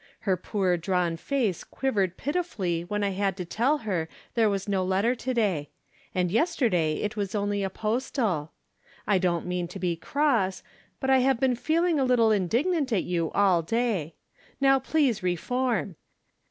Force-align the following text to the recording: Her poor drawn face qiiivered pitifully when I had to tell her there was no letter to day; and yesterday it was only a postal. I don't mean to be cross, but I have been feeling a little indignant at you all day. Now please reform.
Her 0.21 0.35
poor 0.35 0.77
drawn 0.77 1.15
face 1.15 1.63
qiiivered 1.63 2.17
pitifully 2.17 2.81
when 2.83 3.03
I 3.03 3.09
had 3.11 3.37
to 3.37 3.45
tell 3.45 3.77
her 3.85 4.09
there 4.33 4.49
was 4.49 4.67
no 4.67 4.83
letter 4.83 5.13
to 5.13 5.33
day; 5.35 5.69
and 6.15 6.31
yesterday 6.31 6.95
it 7.03 7.15
was 7.15 7.35
only 7.35 7.61
a 7.61 7.69
postal. 7.69 8.51
I 9.05 9.19
don't 9.19 9.45
mean 9.45 9.67
to 9.67 9.77
be 9.77 9.95
cross, 9.95 10.63
but 10.99 11.11
I 11.11 11.19
have 11.19 11.39
been 11.39 11.55
feeling 11.55 11.99
a 11.99 12.03
little 12.03 12.31
indignant 12.31 12.91
at 12.91 13.03
you 13.03 13.29
all 13.33 13.61
day. 13.61 14.15
Now 14.59 14.79
please 14.79 15.21
reform. 15.21 15.97